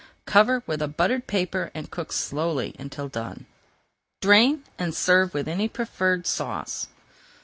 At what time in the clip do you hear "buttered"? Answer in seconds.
0.87-1.27